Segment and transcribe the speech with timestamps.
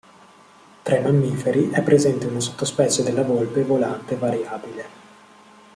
[0.81, 4.89] Tra i mammiferi è presente una sottospecie della volpe volante variabile.